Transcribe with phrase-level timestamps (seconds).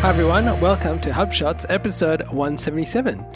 [0.00, 3.26] Hi everyone, welcome to HubShots episode 177.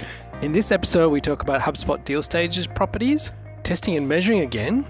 [0.42, 3.32] In this episode, we talk about HubSpot deal stages properties,
[3.64, 4.86] testing and measuring again,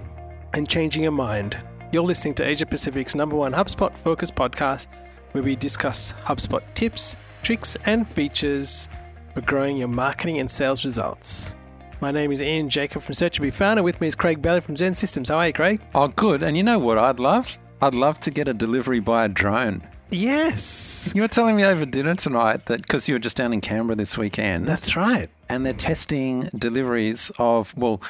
[0.52, 1.56] and changing your mind.
[1.90, 4.86] You're listening to Asia Pacific's number one HubSpot focus podcast,
[5.30, 8.90] where we discuss HubSpot tips, tricks, and features
[9.32, 11.54] for growing your marketing and sales results.
[12.02, 13.82] My name is Ian Jacob from Search Founder.
[13.82, 15.30] With me is Craig Bailey from XEN Systems.
[15.30, 15.80] How are you, Craig?
[15.94, 16.42] Oh, good.
[16.42, 17.58] And you know what I'd love?
[17.80, 19.88] I'd love to get a delivery by a drone.
[20.12, 21.12] Yes.
[21.14, 23.96] You were telling me over dinner tonight that because you were just down in Canberra
[23.96, 24.66] this weekend.
[24.66, 25.30] That's right.
[25.48, 28.02] And they're testing deliveries of, well,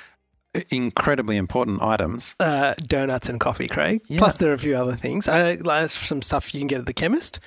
[0.71, 2.35] incredibly important items.
[2.39, 4.03] Uh, donuts and coffee, Craig.
[4.09, 4.19] Yeah.
[4.19, 5.29] Plus, there are a few other things.
[5.29, 7.41] I, like some stuff you can get at the chemist.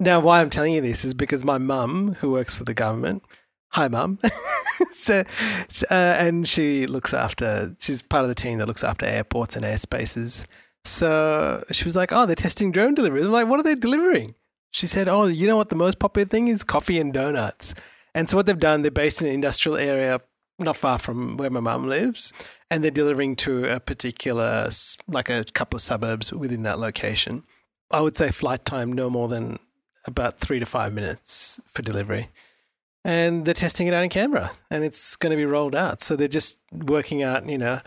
[0.00, 3.24] Now, why I'm telling you this is because my mum, who works for the government,
[3.68, 4.18] hi, mum,
[4.92, 5.24] so,
[5.90, 9.64] uh, and she looks after, she's part of the team that looks after airports and
[9.64, 10.44] airspaces.
[10.84, 13.24] So she was like, oh, they're testing drone deliveries.
[13.24, 14.34] I'm like, what are they delivering?
[14.70, 16.64] She said, oh, you know what the most popular thing is?
[16.64, 17.74] Coffee and donuts.
[18.14, 20.20] And so what they've done, they're based in an industrial area
[20.58, 22.32] not far from where my mum lives,
[22.70, 24.70] and they're delivering to a particular,
[25.08, 27.42] like a couple of suburbs within that location.
[27.90, 29.58] I would say flight time no more than
[30.04, 32.28] about three to five minutes for delivery.
[33.04, 36.02] And they're testing it out in Canberra, and it's going to be rolled out.
[36.02, 37.78] So they're just working out, you know,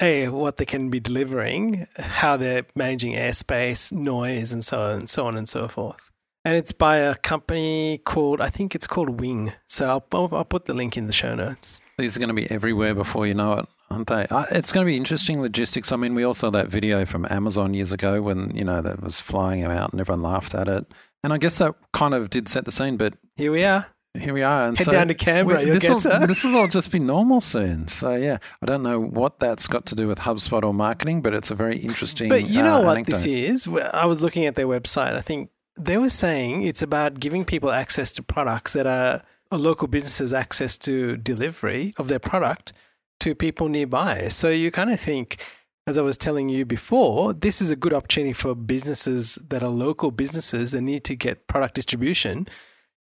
[0.00, 5.10] a what they can be delivering, how they're managing airspace, noise, and so on, and
[5.10, 6.10] so on and so forth.
[6.44, 9.52] And it's by a company called I think it's called Wing.
[9.66, 11.80] So I'll, I'll, I'll put the link in the show notes.
[11.98, 14.26] These are going to be everywhere before you know it, aren't they?
[14.52, 15.90] It's going to be interesting logistics.
[15.90, 19.02] I mean, we all saw that video from Amazon years ago when you know that
[19.02, 20.86] was flying out and everyone laughed at it.
[21.24, 22.96] And I guess that kind of did set the scene.
[22.96, 23.86] But here we are
[24.20, 24.68] here we are.
[24.68, 25.64] And Head so down to Canberra.
[25.64, 27.88] This will, this will all just be normal soon.
[27.88, 31.34] So yeah, I don't know what that's got to do with HubSpot or marketing, but
[31.34, 32.28] it's a very interesting.
[32.28, 33.16] But you know uh, what anecdote.
[33.16, 33.68] this is?
[33.92, 35.14] I was looking at their website.
[35.14, 39.88] I think they were saying it's about giving people access to products that are local
[39.88, 42.72] businesses access to delivery of their product
[43.20, 44.28] to people nearby.
[44.28, 45.42] So you kind of think.
[45.88, 49.68] As I was telling you before, this is a good opportunity for businesses that are
[49.68, 52.48] local businesses that need to get product distribution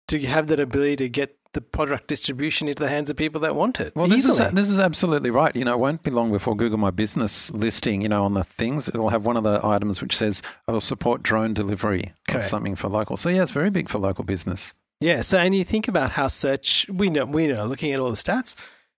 [0.08, 3.56] to have that ability to get the product distribution into the hands of people that
[3.56, 3.94] want it.
[3.96, 5.54] Well, this is this is absolutely right.
[5.56, 8.44] You know, it won't be long before Google My Business listing, you know, on the
[8.44, 12.40] things, it'll have one of the items which says, "I will support drone delivery" or
[12.40, 13.16] something for local.
[13.16, 14.74] So yeah, it's very big for local business.
[15.00, 15.22] Yeah.
[15.22, 16.86] So, and you think about how search.
[16.92, 18.54] We know, we know, looking at all the stats.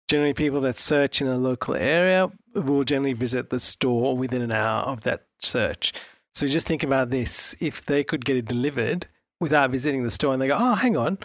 [0.09, 4.51] Generally, people that search in a local area will generally visit the store within an
[4.51, 5.93] hour of that search.
[6.35, 9.07] So just think about this: if they could get it delivered
[9.41, 11.19] without visiting the store and they go, oh, hang on,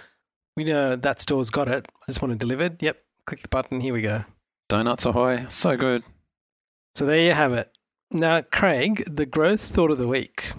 [0.55, 1.87] we know that store's got it.
[2.01, 2.81] I just want it delivered.
[2.81, 3.81] Yep, click the button.
[3.81, 4.23] Here we go.
[4.69, 5.45] Donuts ahoy.
[5.49, 6.03] So good.
[6.95, 7.71] So there you have it.
[8.11, 10.51] Now, Craig, the growth thought of the week.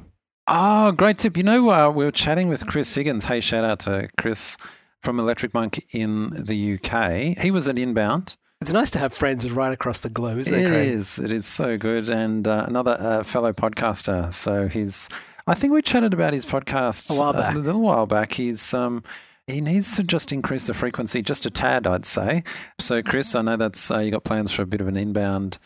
[0.46, 1.36] Oh, great tip.
[1.36, 3.24] You know, uh, we were chatting with Chris Higgins.
[3.24, 4.56] Hey, shout out to Chris
[5.02, 7.38] from Electric Monk in the UK.
[7.42, 8.36] He was at Inbound.
[8.60, 10.64] It's nice to have friends right across the globe, isn't it?
[10.64, 10.88] It Craig?
[10.88, 11.18] is.
[11.18, 12.08] It is so good.
[12.10, 14.32] And uh, another uh, fellow podcaster.
[14.32, 15.08] So he's
[15.46, 17.54] I think we chatted about his podcast a while back.
[17.54, 18.32] A little while back.
[18.32, 19.04] He's um,
[19.46, 22.42] he needs to just increase the frequency just a tad, I'd say.
[22.80, 25.58] So, Chris, I know that's uh, you got plans for a bit of an inbound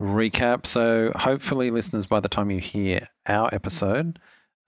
[0.00, 0.66] recap.
[0.66, 4.18] So, hopefully, listeners, by the time you hear our episode,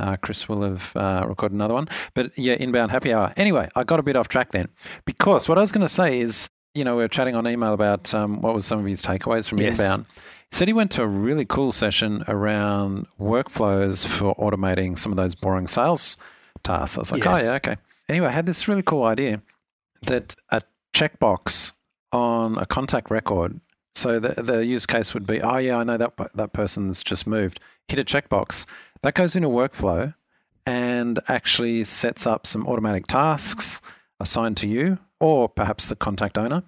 [0.01, 1.89] uh, Chris will have uh, recorded another one.
[2.12, 3.33] But yeah, inbound happy hour.
[3.39, 4.69] Anyway, I got a bit off track then
[5.06, 7.73] because what I was going to say is, you know, we were chatting on email
[7.73, 9.79] about um, what was some of his takeaways from yes.
[9.81, 10.06] inbound.
[10.51, 15.35] Said he went to a really cool session around workflows for automating some of those
[15.35, 16.17] boring sales
[16.65, 16.97] tasks.
[16.97, 17.43] I was like, oh, yes.
[17.43, 17.77] oh, yeah, okay.
[18.09, 19.43] Anyway, I had this really cool idea
[20.03, 20.63] that a
[20.95, 21.73] checkbox
[22.13, 23.61] on a contact record.
[23.95, 27.27] So the, the use case would be, oh, yeah, I know that, that person's just
[27.27, 27.61] moved.
[27.89, 28.65] Hit a checkbox.
[29.03, 30.15] That goes into workflow
[30.67, 33.81] and actually sets up some automatic tasks
[34.21, 36.63] assigned to you or perhaps the contact owner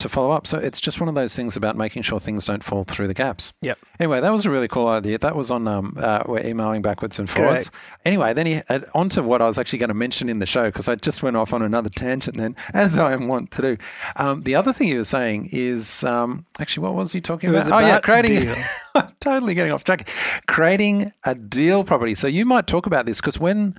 [0.00, 0.46] to follow up.
[0.46, 3.14] So it's just one of those things about making sure things don't fall through the
[3.14, 3.52] gaps.
[3.60, 3.78] Yep.
[3.98, 5.18] Anyway, that was a really cool idea.
[5.18, 7.70] That was on um, uh, we're emailing backwards and forwards.
[7.70, 8.00] Correct.
[8.04, 10.46] Anyway, then he uh, on to what I was actually going to mention in the
[10.46, 13.62] show because I just went off on another tangent then, as I am wont to
[13.62, 13.76] do.
[14.16, 17.66] Um, the other thing he was saying is um, actually what was he talking about?
[17.66, 17.82] about?
[17.82, 18.54] Oh yeah, creating.
[19.20, 20.08] totally getting off track.
[20.46, 22.14] Creating a deal property.
[22.14, 23.78] So you might talk about this because when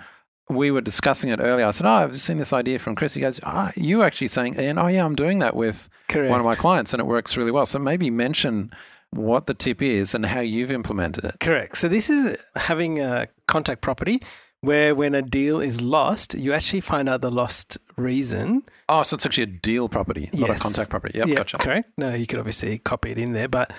[0.51, 1.65] we were discussing it earlier.
[1.65, 4.59] I said, "Oh, I've seen this idea from Chris." He goes, "Ah, you actually saying,
[4.59, 6.29] Ian, oh yeah, I'm doing that with Correct.
[6.29, 8.71] one of my clients, and it works really well." So maybe mention
[9.11, 11.35] what the tip is and how you've implemented it.
[11.39, 11.77] Correct.
[11.77, 14.21] So this is having a contact property
[14.61, 18.63] where when a deal is lost, you actually find out the lost reason.
[18.87, 21.17] Oh, so it's actually a deal property, not a contact property.
[21.17, 21.57] Yep, yep, gotcha.
[21.57, 21.89] Correct.
[21.97, 23.73] No, you could obviously copy it in there, but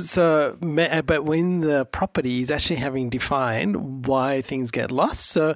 [0.00, 5.54] so but when the property is actually having defined why things get lost, so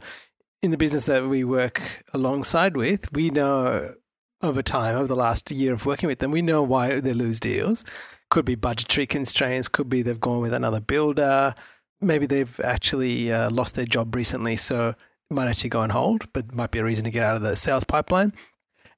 [0.63, 3.95] in the business that we work alongside with, we know
[4.43, 7.41] over time, over the last year of working with them, we know why they lose
[7.41, 7.85] deals.
[8.31, 11.55] Could be budgetary constraints, could be they've gone with another builder,
[12.01, 16.31] maybe they've actually uh, lost their job recently, so it might actually go on hold,
[16.33, 18.33] but might be a reason to get out of the sales pipeline.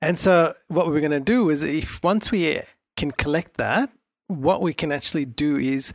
[0.03, 2.63] And so, what we're going to do is, if once we
[2.97, 3.91] can collect that,
[4.29, 5.93] what we can actually do is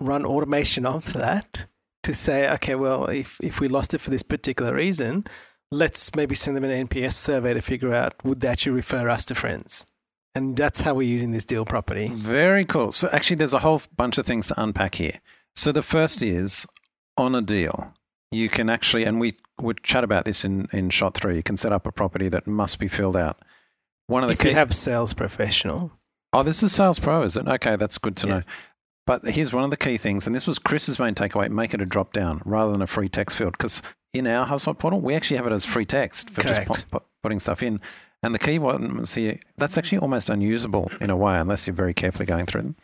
[0.00, 1.66] run automation of that
[2.08, 5.26] to say, okay, well, if, if we lost it for this particular reason,
[5.70, 9.26] let's maybe send them an NPS survey to figure out would they actually refer us
[9.26, 9.84] to friends.
[10.34, 12.08] And that's how we're using this deal property.
[12.08, 12.92] Very cool.
[12.92, 15.20] So, actually, there's a whole bunch of things to unpack here.
[15.54, 16.66] So, the first is
[17.18, 17.92] on a deal,
[18.30, 21.58] you can actually, and we would chat about this in, in shot three, you can
[21.58, 23.38] set up a property that must be filled out.
[24.06, 25.92] One of the if key- you have sales professional.
[26.32, 27.48] Oh, this is Sales Pro, is it?
[27.48, 28.46] Okay, that's good to yes.
[28.46, 28.52] know.
[29.08, 31.80] But here's one of the key things, and this was Chris's main takeaway make it
[31.80, 33.52] a drop down rather than a free text field.
[33.52, 33.80] Because
[34.12, 36.68] in our HubSpot portal, we actually have it as free text for Correct.
[36.68, 36.86] just
[37.22, 37.80] putting stuff in.
[38.22, 41.94] And the key one, see, that's actually almost unusable in a way unless you're very
[41.94, 42.76] carefully going through them.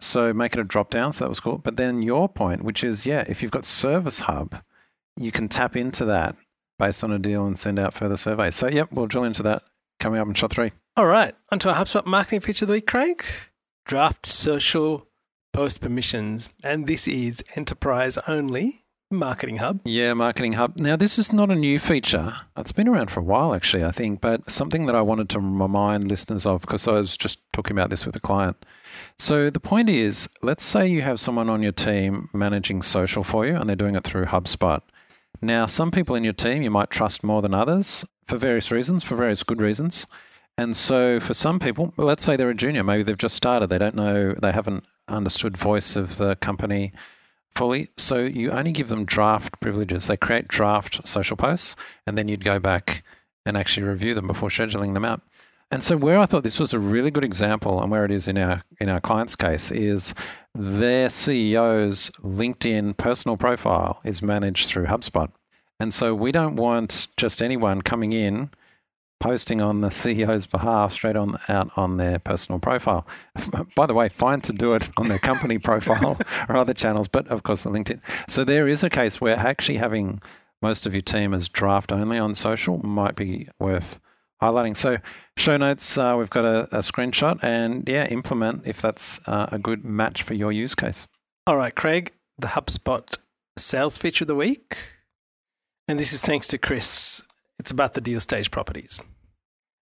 [0.00, 1.12] So make it a drop down.
[1.12, 1.58] So that was cool.
[1.58, 4.64] But then your point, which is, yeah, if you've got Service Hub,
[5.16, 6.34] you can tap into that
[6.80, 8.56] based on a deal and send out further surveys.
[8.56, 9.62] So, yep, we'll drill into that
[10.00, 10.72] coming up in shot three.
[10.96, 11.36] All right.
[11.52, 13.24] Onto our HubSpot marketing feature of the week, Craig.
[13.86, 15.06] Draft social
[15.52, 18.82] post permissions, and this is enterprise only.
[19.12, 19.80] Marketing Hub.
[19.84, 20.76] Yeah, Marketing Hub.
[20.76, 22.36] Now, this is not a new feature.
[22.56, 25.40] It's been around for a while, actually, I think, but something that I wanted to
[25.40, 28.64] remind listeners of because I was just talking about this with a client.
[29.18, 33.44] So, the point is let's say you have someone on your team managing social for
[33.44, 34.80] you and they're doing it through HubSpot.
[35.42, 39.02] Now, some people in your team you might trust more than others for various reasons,
[39.02, 40.06] for various good reasons.
[40.56, 43.78] And so, for some people, let's say they're a junior, maybe they've just started, they
[43.78, 46.92] don't know, they haven't understood voice of the company
[47.54, 47.90] fully.
[47.96, 50.06] So you only give them draft privileges.
[50.06, 51.76] They create draft social posts,
[52.06, 53.02] and then you'd go back
[53.44, 55.22] and actually review them before scheduling them out.
[55.70, 58.26] And so where I thought this was a really good example, and where it is
[58.26, 60.14] in our in our client's case, is
[60.54, 65.30] their CEO's LinkedIn personal profile is managed through HubSpot.
[65.78, 68.50] And so we don't want just anyone coming in
[69.20, 73.06] posting on the CEO's behalf straight on out on their personal profile.
[73.76, 76.18] By the way, fine to do it on their company profile
[76.48, 78.00] or other channels, but of course the LinkedIn.
[78.28, 80.20] So there is a case where actually having
[80.62, 84.00] most of your team as draft only on social might be worth
[84.42, 84.76] highlighting.
[84.76, 84.98] So
[85.36, 89.58] show notes, uh, we've got a, a, screenshot, and yeah, implement if that's uh, a
[89.58, 91.06] good match for your use case.
[91.46, 93.16] All right, Craig, the HubSpot
[93.56, 94.78] sales feature of the week.
[95.88, 97.22] And this is thanks to Chris
[97.60, 98.98] it's about the deal stage properties.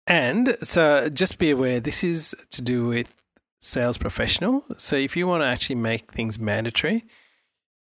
[0.05, 3.13] And so just be aware this is to do with
[3.59, 4.63] sales professional.
[4.77, 7.03] So if you want to actually make things mandatory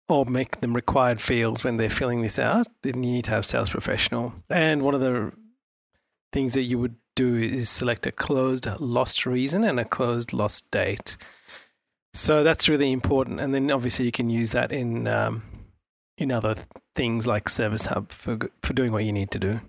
[0.08, 3.44] or make them required fields when they're filling this out, then you need to have
[3.44, 4.32] sales professional.
[4.48, 5.32] And one of the
[6.32, 10.70] things that you would do is select a closed lost reason and a closed lost
[10.70, 11.16] date.
[12.14, 13.40] So that's really important.
[13.40, 15.42] And then obviously you can use that in um,
[16.16, 16.54] in other
[16.94, 19.60] things like Service Hub for for doing what you need to do.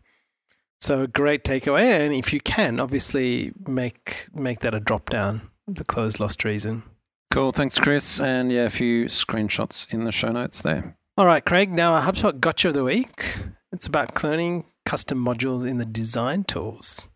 [0.82, 5.84] So great takeaway, and if you can, obviously make make that a drop down, the
[5.84, 6.84] closed lost reason.
[7.30, 10.98] Cool, thanks, Chris, and yeah, a few screenshots in the show notes there.
[11.18, 11.72] All right, Craig.
[11.72, 13.38] Now our HubSpot Gotcha of the week.
[13.72, 17.08] It's about cloning custom modules in the design tools.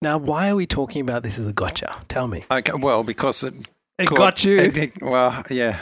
[0.00, 1.96] Now, why are we talking about this as a gotcha?
[2.08, 2.44] Tell me.
[2.50, 3.54] Okay, well, because it,
[3.98, 4.58] it caught, got you.
[4.58, 5.78] It, it, well, yeah,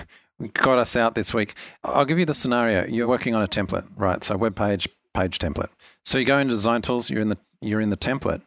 [0.54, 1.54] got us out this week.
[1.84, 2.86] I'll give you the scenario.
[2.86, 4.22] You're working on a template, right?
[4.24, 5.68] So web page, page template.
[6.04, 8.42] So you go into design tools, you're in the you're in the template,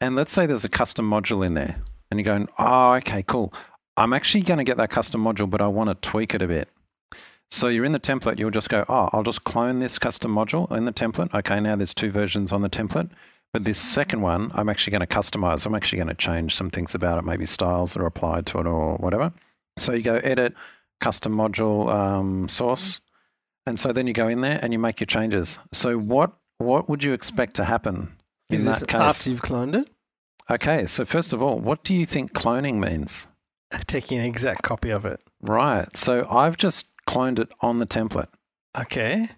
[0.00, 1.76] and let's say there's a custom module in there,
[2.10, 3.52] and you're going, oh, okay, cool.
[3.96, 6.46] I'm actually going to get that custom module, but I want to tweak it a
[6.46, 6.68] bit.
[7.50, 10.70] So you're in the template, you'll just go, oh, I'll just clone this custom module
[10.70, 11.34] in the template.
[11.34, 13.10] Okay, now there's two versions on the template.
[13.52, 15.66] But this second one, I'm actually going to customize.
[15.66, 18.60] I'm actually going to change some things about it, maybe styles that are applied to
[18.60, 19.32] it or whatever.
[19.76, 20.54] So you go edit,
[21.00, 23.00] custom module um, source.
[23.66, 25.60] And so then you go in there and you make your changes.
[25.72, 28.16] So what what would you expect to happen
[28.50, 29.00] in Is that case?
[29.00, 29.90] After you've cloned it?
[30.50, 33.28] Okay, so first of all, what do you think cloning means?
[33.86, 35.22] Taking an exact copy of it.
[35.40, 35.96] Right.
[35.96, 38.28] So I've just cloned it on the template.
[38.78, 39.28] Okay.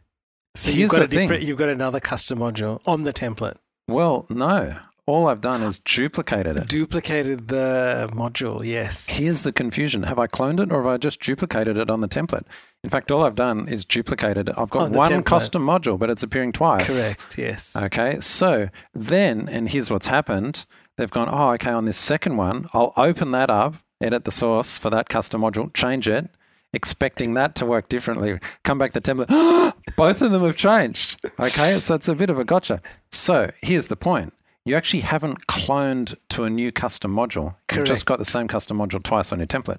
[0.54, 3.56] So Here's you've got a different, you've got another custom module on the template.
[3.88, 4.76] Well, no.
[5.06, 6.68] All I've done is duplicated it.
[6.68, 9.18] Duplicated the module, yes.
[9.18, 10.04] Here's the confusion.
[10.04, 12.44] Have I cloned it or have I just duplicated it on the template?
[12.84, 14.50] In fact, all I've done is duplicated.
[14.50, 15.24] I've got oh, one template.
[15.26, 16.86] custom module, but it's appearing twice.
[16.86, 17.76] Correct, yes.
[17.76, 20.66] Okay, so then, and here's what's happened
[20.98, 24.76] they've gone, oh, okay, on this second one, I'll open that up, edit the source
[24.78, 26.28] for that custom module, change it.
[26.72, 28.38] expecting that to work differently.
[28.64, 29.74] Come back to template.
[29.96, 31.20] Both of them have changed.
[31.38, 32.80] Okay, so it's a bit of a gotcha.
[33.10, 34.32] So here's the point.
[34.64, 37.56] You actually haven't cloned to a new custom module.
[37.68, 37.76] Correct.
[37.76, 39.78] You've just got the same custom module twice on your template.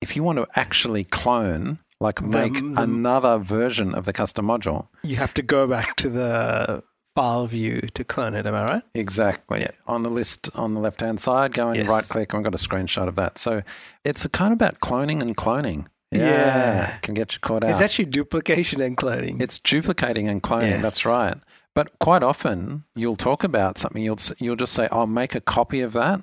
[0.00, 4.46] If you want to actually clone, like make the, the, another version of the custom
[4.46, 6.82] module, you have to go back to the
[7.14, 8.46] file view to clone it.
[8.46, 8.82] Am I right?
[8.94, 9.60] Exactly.
[9.60, 9.72] Yeah.
[9.86, 11.88] On the list on the left hand side, go and yes.
[11.88, 13.38] right click, and I've got a screenshot of that.
[13.38, 13.62] So
[14.04, 15.86] it's a kind of about cloning and cloning.
[16.12, 16.96] Yeah, yeah.
[17.02, 17.70] Can get you caught out.
[17.70, 19.40] It's actually duplication and cloning.
[19.40, 20.70] It's duplicating and cloning.
[20.70, 20.82] Yes.
[20.82, 21.36] That's right.
[21.74, 24.02] But quite often you'll talk about something.
[24.02, 26.22] You'll you'll just say, "I'll make a copy of that."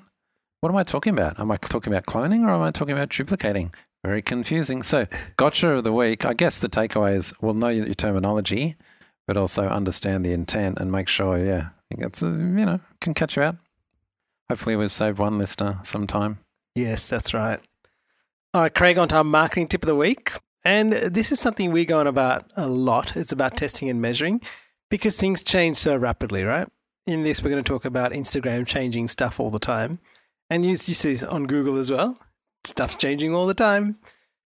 [0.60, 1.38] What am I talking about?
[1.38, 3.72] Am I talking about cloning or am I talking about duplicating?
[4.08, 4.82] Very confusing.
[4.82, 6.24] So, gotcha of the week.
[6.24, 8.74] I guess the takeaway is we'll know your terminology,
[9.26, 13.36] but also understand the intent and make sure, yeah, it's, uh, you know, can catch
[13.36, 13.56] you out.
[14.48, 16.38] Hopefully, we've saved one listener sometime.
[16.74, 17.60] Yes, that's right.
[18.54, 20.32] All right, Craig, on to our marketing tip of the week.
[20.64, 23.14] And this is something we go on about a lot.
[23.14, 24.40] It's about testing and measuring
[24.90, 26.66] because things change so rapidly, right?
[27.06, 29.98] In this, we're going to talk about Instagram changing stuff all the time.
[30.48, 32.16] And you, you see this on Google as well.
[32.68, 33.98] Stuff's changing all the time.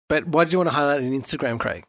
[0.07, 1.85] But why do you want to highlight in Instagram, Craig?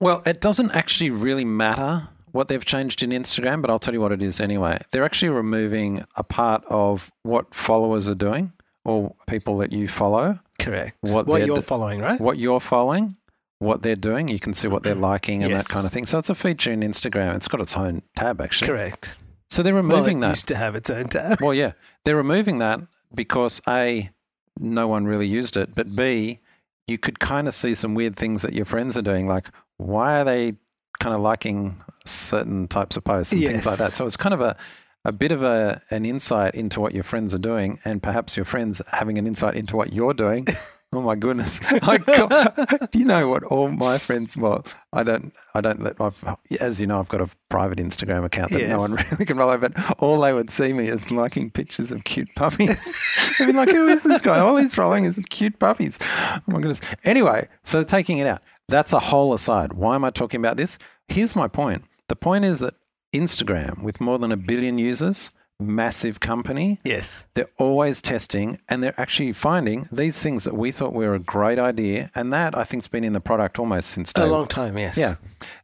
[0.00, 4.00] Well, it doesn't actually really matter what they've changed in Instagram, but I'll tell you
[4.00, 4.78] what it is anyway.
[4.90, 8.52] They're actually removing a part of what followers are doing
[8.84, 10.38] or people that you follow.
[10.60, 10.96] Correct.
[11.00, 12.20] What, what you're following, right?
[12.20, 13.16] What you're following,
[13.58, 14.28] what they're doing.
[14.28, 15.66] You can see what they're liking and yes.
[15.66, 16.06] that kind of thing.
[16.06, 17.34] So it's a feature in Instagram.
[17.34, 18.68] It's got its own tab, actually.
[18.68, 19.16] Correct.
[19.50, 20.36] So they're removing well, that.
[20.36, 21.40] used to have its own tab.
[21.40, 21.72] Well, yeah.
[22.04, 22.80] They're removing that
[23.14, 24.10] because A,
[24.58, 26.40] no one really used it, but B,
[26.86, 29.26] you could kind of see some weird things that your friends are doing.
[29.26, 29.46] Like,
[29.76, 30.54] why are they
[30.98, 33.50] kind of liking certain types of posts and yes.
[33.50, 33.92] things like that?
[33.92, 34.56] So it's kind of a,
[35.04, 38.44] a bit of a an insight into what your friends are doing, and perhaps your
[38.44, 40.46] friends having an insight into what you're doing.
[40.92, 41.60] Oh my goodness!
[41.82, 43.42] I got, you know what?
[43.44, 44.36] All my friends.
[44.36, 45.32] Well, I don't.
[45.54, 46.00] I don't let.
[46.00, 46.24] I've,
[46.60, 48.70] as you know, I've got a private Instagram account that yes.
[48.70, 49.58] no one really can follow.
[49.58, 52.94] But all they would see me is liking pictures of cute puppies.
[53.40, 54.38] I mean, like, who is this guy?
[54.38, 55.98] All he's following is cute puppies.
[56.00, 56.80] Oh my goodness.
[57.04, 58.42] Anyway, so taking it out.
[58.68, 59.74] That's a whole aside.
[59.74, 60.78] Why am I talking about this?
[61.08, 61.84] Here's my point.
[62.08, 62.74] The point is that
[63.12, 66.78] Instagram, with more than a billion users, massive company.
[66.84, 67.26] Yes.
[67.34, 71.58] They're always testing and they're actually finding these things that we thought were a great
[71.58, 72.10] idea.
[72.14, 74.96] And that I think has been in the product almost since A long time, yes.
[74.96, 75.16] Yeah.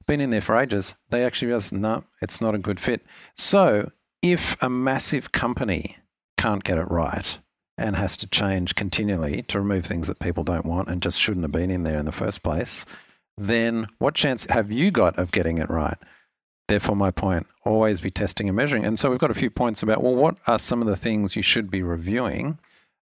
[0.07, 0.95] Been in there for ages.
[1.11, 3.03] They actually realize, no, it's not a good fit.
[3.37, 3.91] So
[4.23, 5.97] if a massive company
[6.39, 7.39] can't get it right
[7.77, 11.45] and has to change continually to remove things that people don't want and just shouldn't
[11.45, 12.87] have been in there in the first place,
[13.37, 15.99] then what chance have you got of getting it right?
[16.69, 18.85] Therefore, my point always be testing and measuring.
[18.85, 21.37] And so we've got a few points about well, what are some of the things
[21.37, 22.59] you should be reviewing?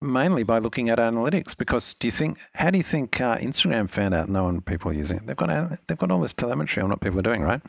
[0.02, 2.38] Mainly by looking at analytics, because do you think?
[2.56, 5.28] How do you think uh, Instagram found out no one people are using it?
[5.28, 7.62] They've got they've got all this telemetry on what people are doing, right?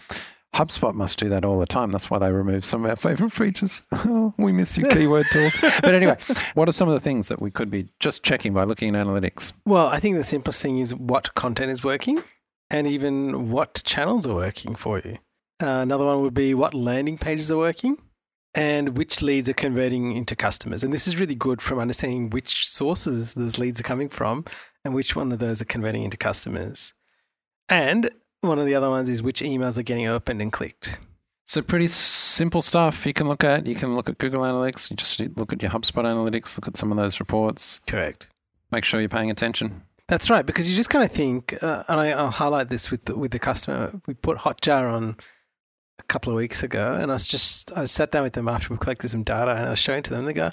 [0.55, 1.91] HubSpot must do that all the time.
[1.91, 3.83] That's why they remove some of our favorite features.
[3.91, 5.51] Oh, we miss you, keyword tool.
[5.83, 6.17] but anyway,
[6.55, 9.05] what are some of the things that we could be just checking by looking at
[9.05, 9.53] analytics?
[9.67, 12.23] Well, I think the simplest thing is what content is working
[12.71, 15.19] and even what channels are working for you.
[15.63, 17.97] Uh, another one would be what landing pages are working
[18.55, 20.83] and which leads are converting into customers.
[20.85, 24.45] And this is really good from understanding which sources those leads are coming from
[24.85, 26.93] and which one of those are converting into customers.
[27.69, 30.99] And one of the other ones is which emails are getting opened and clicked.
[31.47, 33.67] So pretty simple stuff you can look at.
[33.67, 34.91] You can look at Google Analytics.
[34.91, 36.57] You just look at your HubSpot Analytics.
[36.57, 37.81] Look at some of those reports.
[37.87, 38.31] Correct.
[38.71, 39.83] Make sure you're paying attention.
[40.07, 43.07] That's right, because you just kind of think, uh, and I, will highlight this with
[43.07, 43.93] the, with the customer.
[44.07, 45.17] We put Hotjar on
[45.99, 48.73] a couple of weeks ago, and I was just I sat down with them after
[48.73, 50.21] we collected some data, and I was showing to them.
[50.21, 50.51] And they go,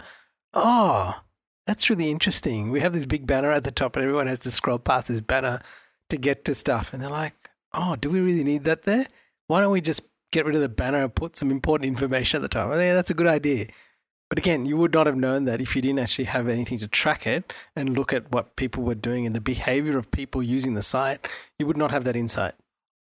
[0.53, 1.21] "Oh,
[1.67, 2.71] that's really interesting.
[2.71, 5.21] We have this big banner at the top, and everyone has to scroll past this
[5.21, 5.62] banner
[6.10, 7.36] to get to stuff." And they're like,
[7.74, 9.07] "Oh, do we really need that there?
[9.48, 12.41] Why don't we just get rid of the banner and put some important information at
[12.41, 13.67] the top?" I think that's a good idea.
[14.29, 16.88] But again, you would not have known that if you didn't actually have anything to
[16.88, 20.74] track it and look at what people were doing and the behavior of people using
[20.74, 21.27] the site.
[21.60, 22.53] You would not have that insight.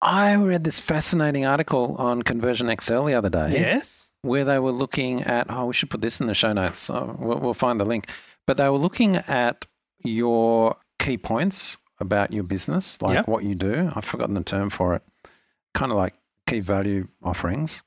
[0.02, 3.52] I read this fascinating article on Conversion XL the other day.
[3.52, 4.11] Yes.
[4.23, 6.78] Where they were looking at, oh, we should put this in the show notes.
[6.78, 8.09] So we'll, we'll find the link.
[8.47, 9.66] But they were looking at
[10.02, 13.28] your key points about your business, like yep.
[13.28, 13.90] what you do.
[13.95, 15.02] I've forgotten the term for it.
[15.75, 16.14] Kind of like
[16.47, 17.83] key value offerings.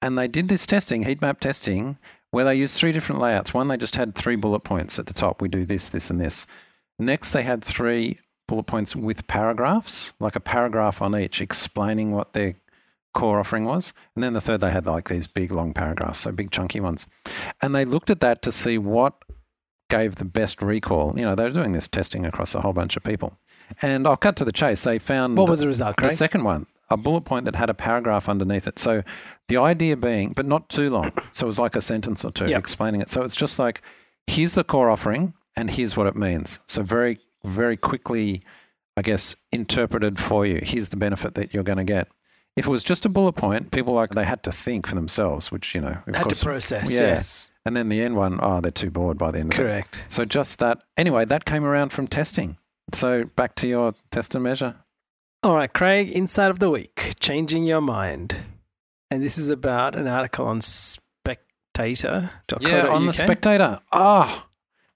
[0.00, 1.96] And they did this testing, heat map testing,
[2.32, 3.54] where they used three different layouts.
[3.54, 5.40] One, they just had three bullet points at the top.
[5.40, 6.46] We do this, this, and this.
[6.98, 8.18] Next, they had three
[8.52, 12.54] bullet points with paragraphs, like a paragraph on each explaining what their
[13.14, 13.94] core offering was.
[14.14, 17.06] And then the third, they had like these big long paragraphs, so big chunky ones.
[17.62, 19.14] And they looked at that to see what
[19.88, 21.14] gave the best recall.
[21.16, 23.38] You know, they were doing this testing across a whole bunch of people.
[23.80, 24.84] And I'll cut to the chase.
[24.84, 26.10] They found what was the result, Craig?
[26.10, 28.78] The second one, a bullet point that had a paragraph underneath it.
[28.78, 29.02] So
[29.48, 31.10] the idea being, but not too long.
[31.32, 32.58] So it was like a sentence or two Yep.
[32.58, 33.08] explaining it.
[33.08, 33.80] So it's just like,
[34.26, 36.60] here's the core offering and here's what it means.
[36.66, 38.42] So very, very quickly,
[38.96, 40.60] I guess, interpreted for you.
[40.62, 42.08] Here's the benefit that you're going to get.
[42.54, 45.50] If it was just a bullet point, people like they had to think for themselves,
[45.50, 46.92] which you know, of Had course, to process.
[46.92, 47.00] yeah.
[47.00, 49.62] Yes, and then the end one, oh, they're too bored by the end of it.
[49.62, 50.04] correct.
[50.10, 50.82] So just that.
[50.98, 52.58] Anyway, that came around from testing.
[52.92, 54.74] So back to your test and measure.
[55.42, 58.36] All right, Craig, Inside of the Week Changing Your Mind.
[59.10, 62.62] And this is about an article on spectator.co.uk.
[62.62, 63.80] Yeah, on the Spectator.
[63.92, 64.46] Ah,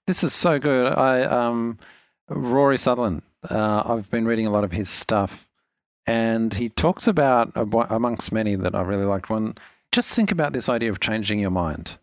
[0.05, 0.93] this is so good.
[0.93, 1.77] I um,
[2.29, 3.21] Rory Sutherland.
[3.49, 5.47] Uh, I've been reading a lot of his stuff,
[6.05, 9.29] and he talks about amongst many that I really liked.
[9.29, 9.55] One,
[9.91, 11.97] just think about this idea of changing your mind.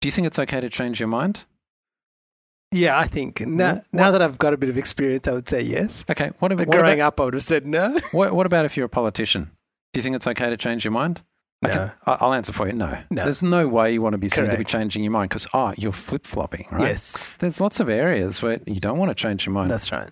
[0.00, 1.44] Do you think it's okay to change your mind?
[2.72, 5.48] Yeah, I think now, What- now that I've got a bit of experience, I would
[5.48, 6.04] say yes.
[6.10, 6.30] Okay.
[6.38, 7.98] What, But about, what, growing about, up, I would have said no.
[8.12, 9.50] what, what about if you're a politician?
[9.92, 11.20] Do you think it's okay to change your mind?
[11.64, 11.90] Okay, No.
[12.06, 12.72] I- I'll answer for you.
[12.72, 12.98] No.
[13.10, 13.24] No.
[13.24, 15.58] There's no way you want to be seen to be changing your mind because, oh,
[15.58, 16.82] ah, you're flip flopping, right?
[16.88, 19.70] Yes, There's lots of areas where you don't want to change your mind.
[19.70, 20.10] that's right.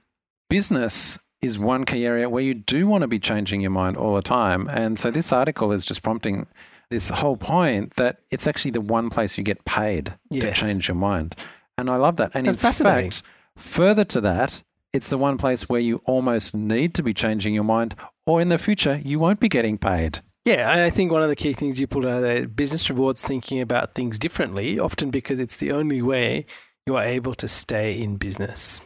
[0.49, 4.14] business is one key area where you do want to be changing your mind all
[4.14, 4.69] the time.
[4.69, 6.47] And so this article is just prompting
[6.90, 10.97] this whole point that it's actually the one place you get paid to change your
[10.97, 11.37] mind.
[11.78, 12.33] And I love that.
[12.35, 13.11] And That's in fascinating.
[13.12, 13.23] fact,
[13.57, 17.64] further to that, it's the one place where you almost need to be changing your
[17.64, 17.95] mind,
[18.26, 20.21] or in the future, you won't be getting paid.
[20.44, 23.23] Yeah, I think one of the key things you pulled out of there, business rewards
[23.23, 26.47] thinking about things differently, often because it's the only way
[26.87, 28.80] you are able to stay in business.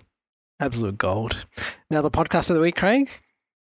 [0.58, 1.46] Absolute gold.
[1.90, 3.08] Now, the podcast of the week, Craig,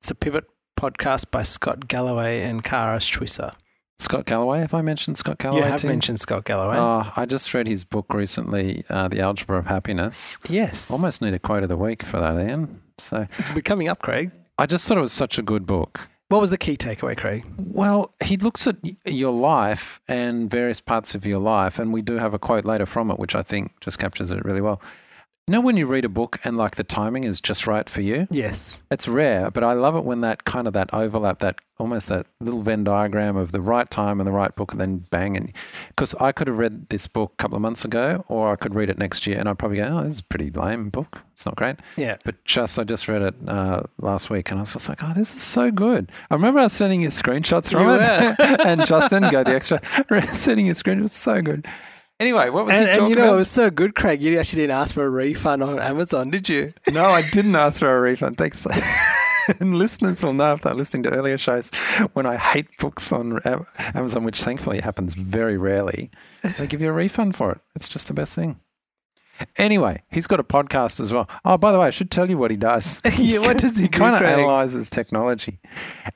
[0.01, 0.45] it's a pivot
[0.79, 3.53] podcast by Scott Galloway and Kara Swisher.
[3.99, 5.61] Scott Galloway, have I mentioned Scott Galloway?
[5.63, 5.93] you have to you?
[5.93, 6.77] mentioned Scott Galloway.
[6.79, 10.39] Oh, I just read his book recently, uh, The Algebra of Happiness.
[10.49, 10.91] yes.
[10.91, 12.81] Almost need a quote of the week for that, Ian.
[12.99, 14.31] So we're coming up, Craig.
[14.59, 16.09] I just thought it was such a good book.
[16.33, 17.45] What was the key takeaway, Craig?
[17.59, 22.15] Well, he looks at your life and various parts of your life, and we do
[22.15, 24.81] have a quote later from it, which I think just captures it really well.
[25.49, 28.01] You know, when you read a book and like the timing is just right for
[28.01, 28.81] you, Yes.
[28.93, 32.27] it's rare, but I love it when that kind of that overlap, that almost that
[32.41, 35.37] little Venn diagram of the right time and the right book, and then bang.
[35.37, 35.53] And
[35.89, 38.77] because I could have read this book a couple of months ago, or I could
[38.77, 41.19] read it next year, and I'd probably go, "Oh, this is a pretty lame book.
[41.33, 42.19] It's not great." Yeah.
[42.25, 45.13] But just I just read it uh, last week, and I was just like, "Oh,
[45.13, 48.87] this is so good." I remember I was sending you screenshots from You it, and
[48.87, 49.81] Justin go the extra
[50.35, 51.09] sending you screenshots.
[51.11, 51.67] So good.
[52.21, 53.35] Anyway, what was And, he and you know, about?
[53.35, 54.23] it was so good, Craig.
[54.23, 56.73] You actually didn't ask for a refund on Amazon, did you?
[56.93, 58.39] No, I didn't ask for a refund.
[58.39, 58.65] Thanks.
[59.61, 61.71] and listeners will know if they're listening to earlier shows
[62.13, 63.41] when I hate books on
[63.95, 66.11] Amazon, which thankfully happens very rarely.
[66.59, 67.59] They give you a refund for it.
[67.75, 68.61] It's just the best thing.
[69.57, 71.29] Anyway, he's got a podcast as well.
[71.45, 73.01] Oh, by the way, I should tell you what he does.
[73.19, 75.61] Yeah, what does he do, kind of analyzes technology.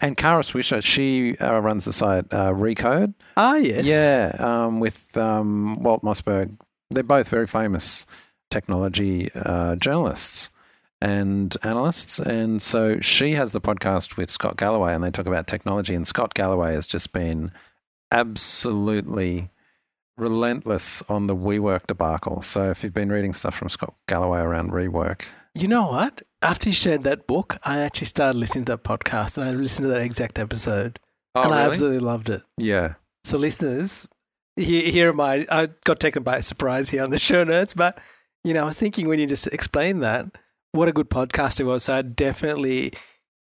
[0.00, 3.14] And Kara Swisher, she uh, runs the site uh, Recode.
[3.36, 3.84] Ah, yes.
[3.84, 6.58] Yeah, um, with um, Walt Mossberg.
[6.90, 8.06] They're both very famous
[8.50, 10.50] technology uh, journalists
[11.00, 12.18] and analysts.
[12.18, 15.94] And so she has the podcast with Scott Galloway, and they talk about technology.
[15.94, 17.52] And Scott Galloway has just been
[18.12, 19.50] absolutely
[20.16, 22.42] relentless on the WeWork debacle.
[22.42, 25.24] So if you've been reading stuff from Scott Galloway around WeWork,
[25.54, 26.22] You know what?
[26.42, 29.84] After you shared that book, I actually started listening to that podcast and I listened
[29.84, 30.98] to that exact episode.
[31.34, 32.42] Oh, and I absolutely loved it.
[32.58, 32.94] Yeah.
[33.24, 34.06] So, listeners,
[34.56, 35.46] here, here am I.
[35.50, 37.98] I got taken by surprise here on the show notes, but,
[38.44, 40.26] you know, I was thinking when you just explained that,
[40.72, 41.84] what a good podcast it was.
[41.84, 42.92] So, I'd definitely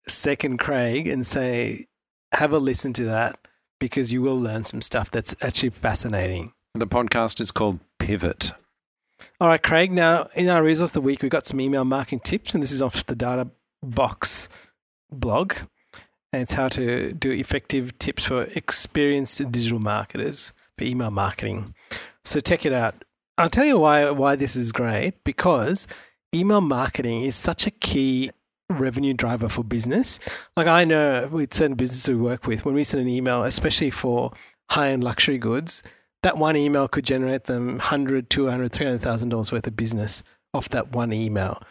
[0.07, 1.87] second Craig and say,
[2.33, 3.39] have a listen to that
[3.79, 6.53] because you will learn some stuff that's actually fascinating.
[6.75, 8.53] The podcast is called Pivot.
[9.41, 9.91] All right, Craig.
[9.91, 12.71] Now, in our resource of the week, we've got some email marketing tips, and this
[12.71, 13.49] is off the Data
[13.83, 14.49] Box
[15.11, 15.55] blog.
[16.33, 21.75] And it's how to do effective tips for experienced digital marketers for email marketing.
[22.25, 23.05] So check it out.
[23.39, 25.87] I'll tell you why why this is great because
[26.35, 28.31] email marketing is such a key
[28.71, 30.21] revenue driver for business.
[30.57, 33.91] Like I know with certain businesses we work with, when we send an email, especially
[33.91, 34.33] for
[34.71, 35.83] high end luxury goods,
[36.23, 40.93] that one email could generate them 100, 200, 300,000 dollars worth of business off that
[40.93, 41.63] one email.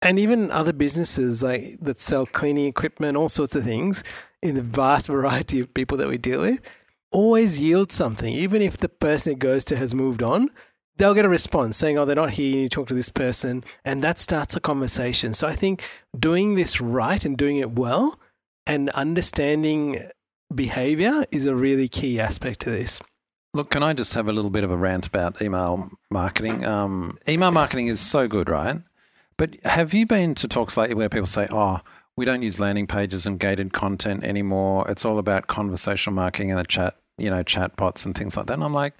[0.00, 4.04] And even other businesses like that sell cleaning equipment, all sorts of things,
[4.42, 6.60] in the vast variety of people that we deal with,
[7.10, 8.32] always yield something.
[8.32, 10.50] Even if the person it goes to has moved on,
[10.98, 12.50] they'll get a response saying, "Oh, they're not here.
[12.50, 15.34] You need to talk to this person," and that starts a conversation.
[15.34, 15.84] So I think
[16.18, 18.18] doing this right and doing it well,
[18.66, 20.08] and understanding
[20.54, 23.00] behavior is a really key aspect to this.
[23.54, 26.64] Look, can I just have a little bit of a rant about email marketing?
[26.66, 28.82] Um, email marketing is so good, right?
[29.38, 31.80] But have you been to talks lately where people say, oh,
[32.18, 34.84] we don't use landing pages and gated content anymore.
[34.90, 38.46] It's all about conversational marketing and the chat, you know, chat bots and things like
[38.46, 38.54] that.
[38.54, 38.94] And I'm like,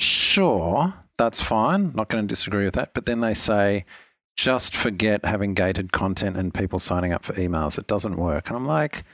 [0.00, 0.92] sure,
[1.24, 1.92] that's fine.
[1.94, 2.94] Not going to disagree with that.
[2.94, 3.84] But then they say,
[4.36, 7.78] just forget having gated content and people signing up for emails.
[7.78, 8.48] It doesn't work.
[8.48, 9.04] And I'm like,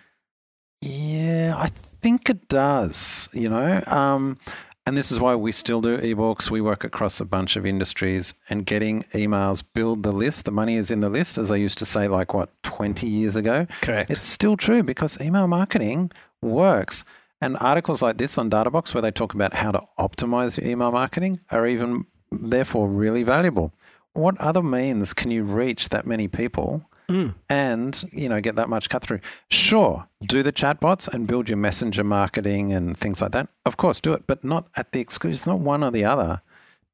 [0.80, 1.68] yeah, I
[2.00, 3.82] think it does, you know?
[3.86, 4.38] Um,
[4.86, 6.50] and this is why we still do ebooks.
[6.50, 10.46] We work across a bunch of industries and getting emails build the list.
[10.46, 13.36] The money is in the list, as I used to say, like what, 20 years
[13.36, 13.66] ago?
[13.82, 14.10] Correct.
[14.10, 17.04] It's still true because email marketing works.
[17.40, 20.90] And articles like this on Databox, where they talk about how to optimize your email
[20.90, 23.72] marketing, are even therefore really valuable.
[24.12, 27.34] What other means can you reach that many people mm.
[27.48, 29.20] and you know get that much cut through.
[29.50, 33.48] Sure, do the chatbots and build your messenger marketing and things like that.
[33.64, 35.34] Of course, do it, but not at the exclusion.
[35.34, 36.42] It's not one or the other.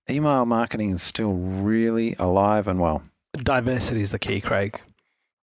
[0.08, 3.02] Email marketing is still really alive and well.
[3.32, 4.80] Diversity is the key, Craig.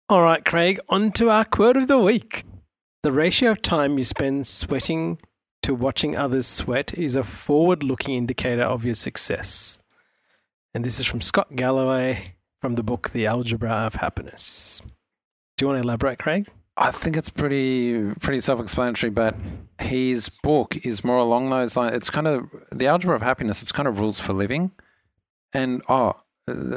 [0.08, 2.44] All right, Craig, on to our quote of the week.
[3.02, 5.18] The ratio of time you spend sweating
[5.62, 9.80] to watching others sweat is a forward looking indicator of your success.
[10.74, 14.82] And this is from Scott Galloway from the book The Algebra of Happiness.
[15.56, 16.48] Do you want to elaborate, Craig?
[16.76, 19.34] I think it's pretty pretty self-explanatory, but
[19.78, 21.96] his book is more along those lines.
[21.96, 23.62] It's kind of the algebra of happiness.
[23.62, 24.72] It's kind of rules for living,
[25.54, 26.16] and oh,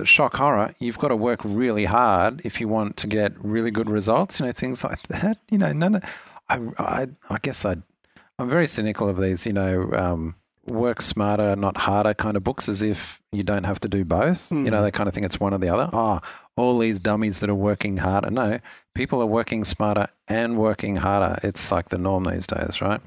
[0.05, 0.75] shock horror!
[0.79, 4.39] You've got to work really hard if you want to get really good results.
[4.39, 5.37] You know things like that.
[5.49, 5.95] You know, none.
[5.95, 6.03] Of,
[6.49, 7.75] I, I I guess I
[8.39, 9.45] I'm very cynical of these.
[9.45, 10.35] You know, um,
[10.67, 14.49] work smarter, not harder kind of books as if you don't have to do both.
[14.49, 14.65] Mm.
[14.65, 14.83] You know, hmm.
[14.83, 15.89] they kind of think it's one or the other.
[15.91, 16.21] Oh,
[16.55, 18.29] all these dummies that are working harder.
[18.29, 18.59] No,
[18.93, 21.39] people are working smarter and working harder.
[21.43, 23.01] It's like the norm these days, right?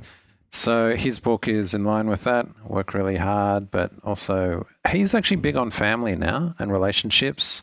[0.56, 2.46] So his book is in line with that.
[2.66, 7.62] Work really hard, but also he's actually big on family now and relationships.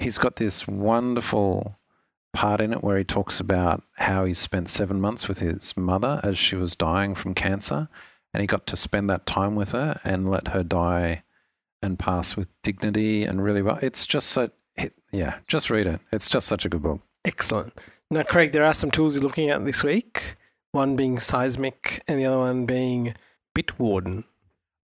[0.00, 1.78] He's got this wonderful
[2.32, 6.20] part in it where he talks about how he spent seven months with his mother
[6.24, 7.88] as she was dying from cancer
[8.34, 11.22] and he got to spend that time with her and let her die
[11.82, 13.78] and pass with dignity and really well.
[13.80, 14.50] It's just so,
[15.12, 16.00] yeah, just read it.
[16.10, 17.00] It's just such a good book.
[17.24, 17.78] Excellent.
[18.10, 20.36] Now, Craig, there are some tools you're looking at this week.
[20.74, 23.14] One being Seismic, and the other one being
[23.56, 24.24] Bitwarden.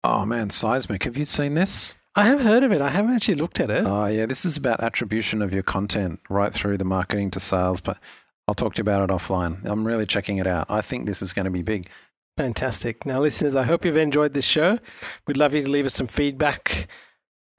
[0.03, 1.03] Oh man, Seismic!
[1.03, 1.95] Have you seen this?
[2.15, 2.81] I have heard of it.
[2.81, 3.85] I haven't actually looked at it.
[3.85, 7.81] Oh yeah, this is about attribution of your content right through the marketing to sales.
[7.81, 7.99] But
[8.47, 9.63] I'll talk to you about it offline.
[9.63, 10.65] I'm really checking it out.
[10.69, 11.87] I think this is going to be big.
[12.35, 13.05] Fantastic.
[13.05, 14.79] Now, listeners, I hope you've enjoyed this show.
[15.27, 16.87] We'd love you to leave us some feedback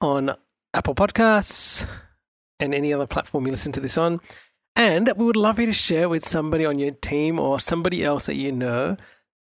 [0.01, 0.35] on
[0.73, 1.87] Apple Podcasts
[2.59, 4.19] and any other platform you listen to this on.
[4.77, 8.27] And we would love you to share with somebody on your team or somebody else
[8.27, 8.95] that you know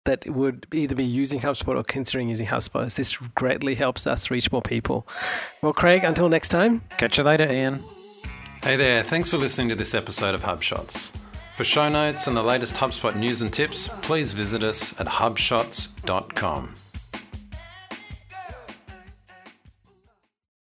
[0.04, 2.94] that would either be using HubSpot or considering using HubSpot.
[2.94, 5.08] This greatly helps us reach more people.
[5.60, 6.82] Well, Craig, until next time.
[6.98, 7.82] Catch you later, Ian.
[8.62, 9.02] Hey there.
[9.02, 11.10] Thanks for listening to this episode of HubShots.
[11.54, 16.74] For show notes and the latest HubSpot news and tips, please visit us at hubshots.com.